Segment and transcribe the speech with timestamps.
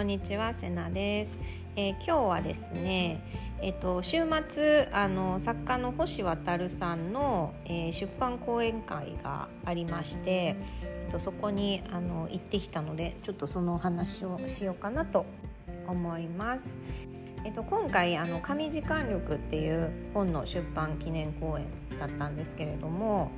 [0.00, 1.38] こんにちは、せなです。
[1.76, 3.22] えー、今日はですね、
[3.60, 15.26] えっ、ー、と週末あの作家の星渉さんの、えー、出版講演会がありまして、えっとそこにあの行ってきたので、ちょっとそのお話をしようかなと
[15.86, 16.78] 思います。
[17.44, 21.66] えっと今回あの紙時間力っていう本の出版記念講演
[21.98, 23.30] だったんですけれども。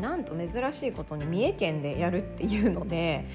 [0.00, 3.28] なんと珍しいことに三重県でやるっていうので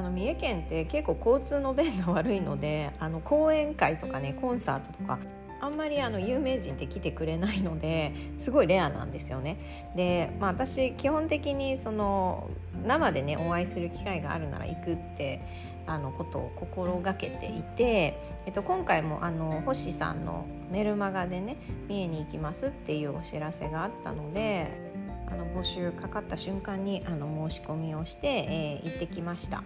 [0.00, 5.18] あの三重県って結構交通の便が悪いのであの講演会とかねコンサートとか
[5.60, 9.58] あんまりあの有名人って来てくれないのですごいレアなんですよね。
[9.94, 12.48] で、まあ、私基本的にその
[12.82, 15.42] 生でねお会いする機会があるなら行くって
[15.86, 24.90] あのことを心がけていて、えっと、今回もあの星さんのメルマガでね三重に行きますっていうお知らせがあったので
[25.30, 29.62] あの募集かかった瞬間にあの申し込みをして、えー、行ってきました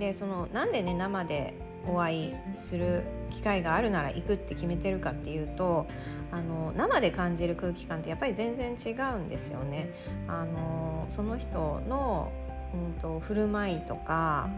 [0.00, 1.54] でそのなんでね生で
[1.86, 5.86] お会いする機会があるなら行くって決めてるかっていうと
[6.32, 9.90] あの生で感じる空気感ってやっぱり全然違うんですよね。
[10.26, 12.32] あのその人の、
[12.74, 14.48] うんと、振る舞いとか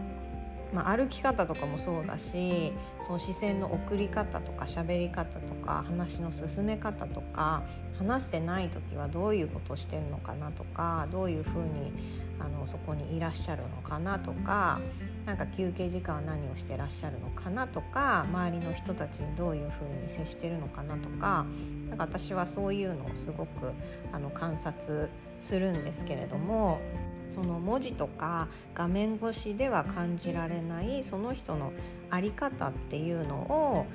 [0.73, 7.61] まあ、歩き方とかもそうだしその視線の送り方とか喋り方とか話の進め方とか
[7.99, 11.93] 話してない時はどういうことをしてるのかなとかどういうふうに
[12.39, 14.79] あのそこにいらっしゃるのかなとか
[15.25, 21.45] なんか休憩時間は何をしてらっしゃるのかなとか周りの人たちにどういうふうに接してるのかなとか
[21.89, 23.71] なんか私はそういうのをすごく
[24.11, 26.81] あの観察するんですけれども
[27.27, 31.71] その文字とか画面越しでは感じられないその人の
[32.11, 33.85] 在り方っていうのを、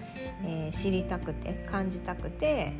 [0.44, 2.72] えー、知りたくて感じたくて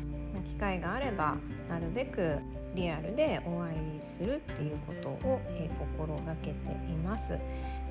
[0.45, 1.37] 機会があれば
[1.69, 2.39] なるべく
[2.75, 7.37] リアルでお会いするっていうことを、えー、心がけています。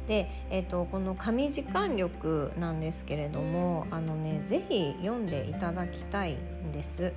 [0.09, 7.13] で、えーと、この紙時間力なんですけれどもあのね是非読んでいただきたいんです。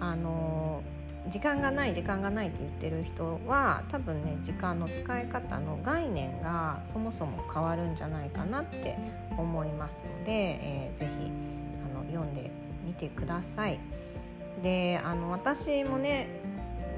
[0.00, 0.82] あの
[1.28, 8.96] 時間がない時間がないって言ってる人は多分ね時間の使い方の概念がそもそも変わるんじゃないかなって
[9.36, 11.30] 思いますので、えー、ぜひ
[11.90, 12.50] あの読んで
[12.84, 13.78] みてください。
[14.62, 16.28] であの私もね、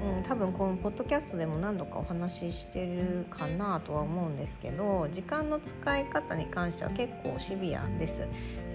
[0.01, 8.25] うん、多分このポッドキャストでも何度かお話ししてるかなとは思うんですけど時間の使い方に関しては結構シビアです。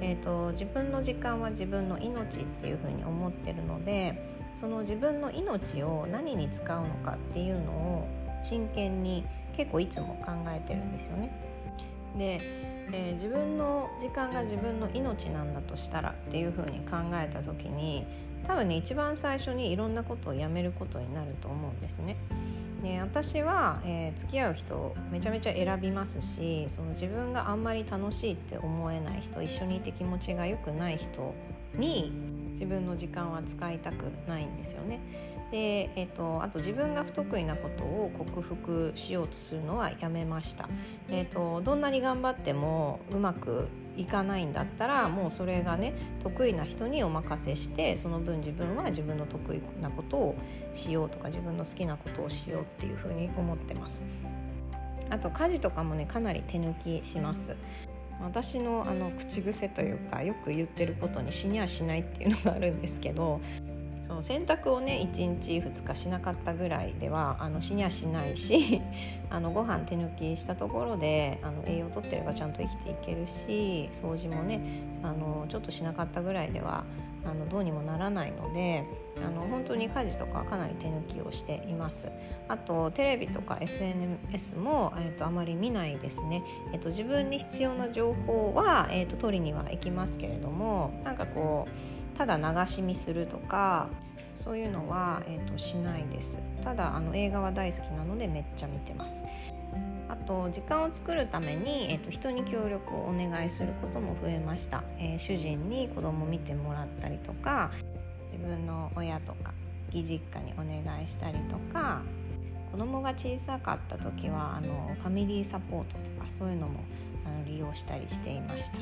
[0.00, 8.08] えーと、自分の時間は自分の命っていうふうに思ってるのでその自分の命を何に使うのかっていうのを
[8.42, 9.24] 真剣に
[9.56, 11.30] 結構いつも考えてるんですよね。
[12.18, 12.38] で、
[12.92, 18.06] えー、自分の時間が自分の命なんだとしたらっていうふうに考えた時に
[18.44, 22.16] 多分ね一番最初にいろんなことをやめることになると思うんですね。
[22.82, 31.34] で私は、えー、付き合う人めちゃめちゃ選びますしその自分があんまり楽しいって思えない人一緒にいて気持ちが良くない人
[31.76, 32.12] に
[32.50, 35.00] 自分の時間は使いたくないんですよね。
[35.50, 40.68] で、えーと、あと自分が不得意なことを克服しようとするのはやめました。
[41.08, 50.34] えーと、どんなに頑張ってもうまくいかないんだったらもうそれがね得意な人にお任せしてその分自分は自分の得意なことを
[50.72, 54.04] しようとか自分の好きなことをしようっていうふうに思ってます。
[55.10, 57.56] あと家事とかもねかなり手抜きします。
[58.22, 63.40] 私のあの口癖というかよく言ってることに死にはしないっていうのがあるんですけど
[64.06, 68.82] その洗濯をね1日2日しなかったぐらいではあの死にはしないし
[69.30, 74.60] あのご飯手抜きしたところであの栄養とってればちゃんと生きていけるし掃除もね
[75.02, 76.84] あのちょっとしなかったぐらいでは
[77.24, 78.84] あのどうにもならないので
[79.26, 82.10] あの本当に家事とかかなり手抜きをしています。
[82.48, 86.42] あとテレビとか SNS も、えーと、あまり見ないですね、
[86.74, 93.88] えーと、自分に必要な情報は、えーと取りには行きますけれどもなんかこうただ流し見するとか
[94.36, 96.40] そういうのは、えーと、しないです。
[96.62, 99.24] ただあの映画は大好きなのでめっちゃ見てます。
[100.08, 107.70] あと時間を作るために、えーと、人に協力をお願いすることも増えました、えー、主人に子供見てもらったりとか
[108.30, 109.52] 自分の親とか
[109.92, 112.02] 義実家にお願いしたりとか
[112.70, 116.80] 子供が小さかった時はあのファミリーサポートとかそういうのも
[117.46, 118.78] 利用したりしていました。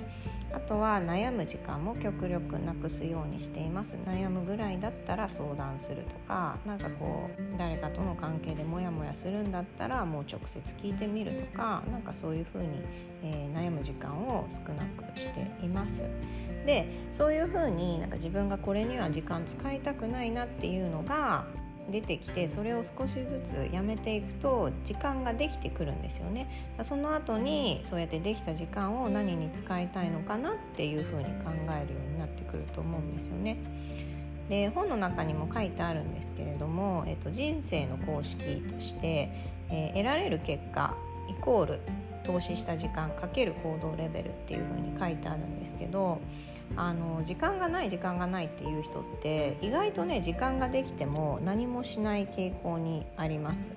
[0.56, 3.96] あとは悩む時間も極力なくすようにしています。
[4.06, 12.66] 悩むぐらいだったら相談するとか何かこう誰かとの関係でモヤモヤするんだったらもう直接聞いてみるとか何かそういうふうに、
[13.22, 16.04] えー、悩む時間を少なくしています。
[16.66, 21.44] でそういうふうになんか自分がこれには時間使いたくないなっていうのが
[21.90, 26.48] 出てきてそれを少しずつやめていくと時間ができてくるんですよね
[26.82, 33.56] その後にそうやってできた時間を何に使いたいのかなっていうふうに考えるようになってくると思うんですよね。
[34.48, 39.30] で本の中にも書いてあるんですけれども、えっと、人生の公式として、
[39.70, 40.94] えー、得られる結果
[41.30, 41.80] イコール
[42.24, 46.20] 投資した時間かける行動レベルっていうふうに書いてあるんですけど
[46.76, 53.72] あの時間がない時間がないっていう人って意外とね時間ができても何もしない傾向にあります。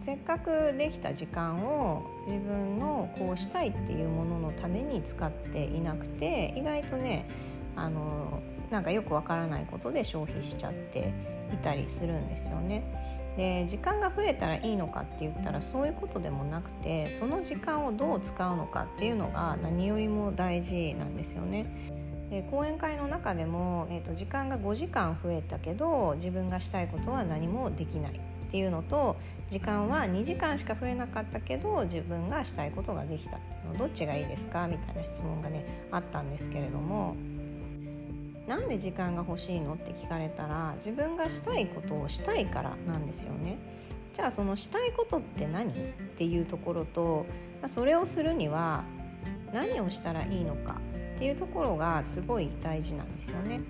[0.00, 7.26] せっかくできた時間を自分のこうしたいっていうもののために使っていなくて意外とね
[7.74, 8.42] あの
[8.74, 11.14] なんかよくわからないことで消費しちゃって
[11.52, 12.82] いたりするんですよね。
[13.36, 21.66] で時間が増えたらいいのかって言ったらそういうことでもなくてその時間をどう使うのかっていうのが何よりも大事なんですよね。
[22.30, 29.16] で講演会の中でも、えーと、時間が5時間増えたけど自分がしたいことは何もできないっていうのと
[29.50, 33.38] 時間は2時間しか増えなかったけど自分がしたいことができた
[33.68, 34.66] のどっちがいいですか？
[34.66, 37.14] みたいな質問がねあったんですけれども
[38.46, 39.74] なんで時間が欲しいの？
[39.74, 43.58] って聞かれたら自分がしたいことをしたいからなんですよね。
[44.12, 45.70] じゃあそのしたいことって何？
[45.70, 45.72] っ
[46.16, 47.26] ていうところと
[47.66, 48.84] それをするには
[49.52, 50.80] 何をしたらいいのか
[51.16, 53.60] っていうところがすごい大事なんですよね。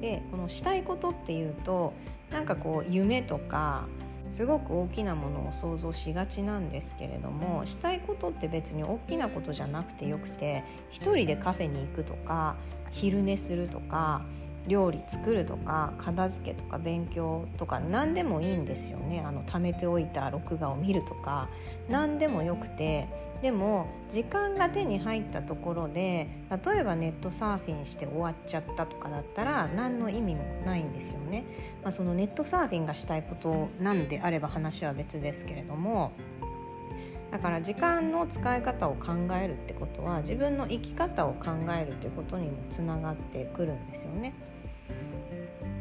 [0.00, 1.92] でこのしたいことっていうと
[2.32, 3.86] なんかこう夢とか
[4.30, 12.56] すごく大きなものを想像しがちなんですけれどもしたいことって別に大きなことじゃなくてよくて一人でカフェに行くとか
[12.92, 14.22] 昼寝するとか
[14.68, 21.48] 料理作るとか片付けとか勉強とか何でもいいんですよねあの貯めておいた録画を見るとか
[21.88, 23.08] 何でもよくて
[23.42, 26.28] でも時間が手に入ったところで
[26.64, 31.44] 例えばネットサーフィンして終わっちゃったとかだったら何の意味もないんですよね。
[31.82, 36.12] まあ、そのネットサーフィンがしたいことなんであれば話は別ですけれども
[37.32, 39.12] だから時間の使い方を考
[39.42, 44.34] えるってことは自分の生き方を考えるってことにもつながってくるんですよね。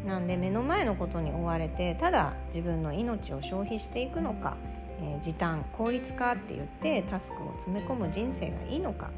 [0.07, 4.55] なんで目の前のことに追われてただ自分の命を消費していくのか、
[5.01, 9.11] えー、時短効率化って言ってタスクを詰め込む人生がいいのか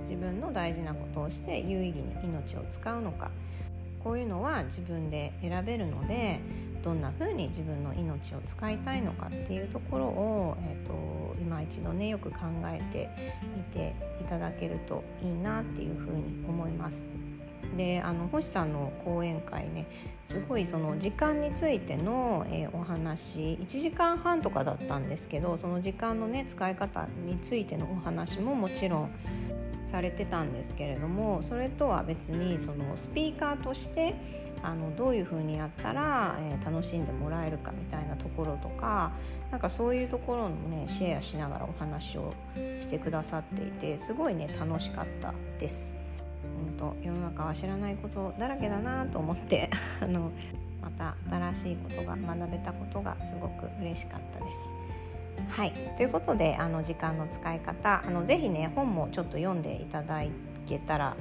[0.00, 3.30] 自分の大事なことをして有意義に命を使うのか
[4.02, 6.40] こういうのは自分で選べるので
[6.82, 13.08] どんな風に自分の命を使いたいのかっていうところを、えーと、と今一度ねよく考えて
[13.56, 17.06] みていただけるといいなっていうふうに思います。
[17.76, 19.86] であの星さんの講演会ね
[20.24, 29.10] すごいその時間についての、えー、お話1時間半とかだったんですけどその時間のね使い方についてのお話ももちろん
[29.86, 34.16] されてたんですけれどもそれとは別にそのスピーカーとして
[34.62, 39.12] あのどういう風にやったら、えー、楽しんでもらえるかみたいなところとか
[39.50, 42.34] なんかそういうところのねシェアしながらお話を
[42.80, 46.05] してくださっていてすごいね楽しかったです。
[46.68, 49.70] うんと世の中は知らないことだらけだなと思って
[50.00, 50.30] あの
[50.80, 54.74] また新しいことが学べたことがすごく嬉しかったです。
[55.48, 60.22] はいということであの時間の使い方あのぜひね本もちょっと読んでいただ
[60.66, 61.16] けたら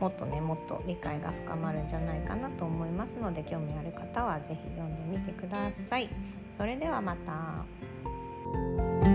[0.00, 6.08] もっとねもっと理解が深まるんじゃないかなと思いますので興味ある方は是非読んでみてください。
[6.56, 9.11] それではまた。